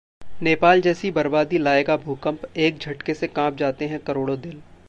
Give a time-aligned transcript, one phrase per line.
[0.41, 4.61] नेपाल जैसी बर्बादी लाएगा भूकंप...एक झटके से कांप जाते हैं करोड़ों दिल